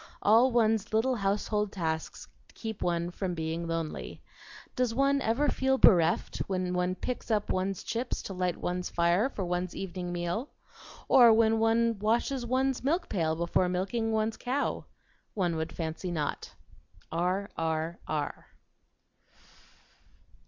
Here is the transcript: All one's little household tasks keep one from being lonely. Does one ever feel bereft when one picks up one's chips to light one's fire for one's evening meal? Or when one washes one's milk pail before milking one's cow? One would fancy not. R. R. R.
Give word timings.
All 0.23 0.51
one's 0.51 0.93
little 0.93 1.17
household 1.17 1.71
tasks 1.71 2.27
keep 2.55 2.81
one 2.81 3.11
from 3.11 3.35
being 3.35 3.67
lonely. 3.67 4.23
Does 4.75 4.95
one 4.95 5.21
ever 5.21 5.47
feel 5.47 5.77
bereft 5.77 6.39
when 6.47 6.73
one 6.73 6.95
picks 6.95 7.29
up 7.29 7.51
one's 7.51 7.83
chips 7.83 8.23
to 8.23 8.33
light 8.33 8.57
one's 8.57 8.89
fire 8.89 9.29
for 9.29 9.45
one's 9.45 9.75
evening 9.75 10.11
meal? 10.11 10.49
Or 11.07 11.31
when 11.31 11.59
one 11.59 11.99
washes 11.99 12.47
one's 12.47 12.83
milk 12.83 13.09
pail 13.09 13.35
before 13.35 13.69
milking 13.69 14.11
one's 14.11 14.37
cow? 14.37 14.85
One 15.35 15.55
would 15.55 15.71
fancy 15.71 16.09
not. 16.09 16.55
R. 17.11 17.51
R. 17.55 17.99
R. 18.07 18.47